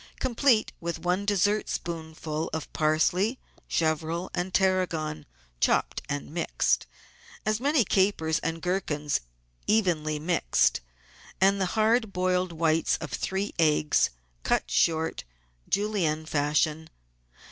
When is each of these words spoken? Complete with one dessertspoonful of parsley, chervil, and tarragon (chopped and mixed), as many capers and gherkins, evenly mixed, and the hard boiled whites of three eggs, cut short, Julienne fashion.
Complete 0.19 0.71
with 0.79 0.97
one 1.03 1.27
dessertspoonful 1.27 2.49
of 2.53 2.73
parsley, 2.73 3.37
chervil, 3.69 4.31
and 4.33 4.51
tarragon 4.51 5.27
(chopped 5.59 6.01
and 6.09 6.31
mixed), 6.31 6.87
as 7.45 7.59
many 7.59 7.85
capers 7.85 8.39
and 8.39 8.63
gherkins, 8.63 9.21
evenly 9.67 10.17
mixed, 10.17 10.81
and 11.39 11.61
the 11.61 11.67
hard 11.77 12.11
boiled 12.11 12.51
whites 12.51 12.97
of 12.97 13.11
three 13.11 13.53
eggs, 13.59 14.09
cut 14.41 14.71
short, 14.71 15.23
Julienne 15.69 16.25
fashion. 16.25 16.89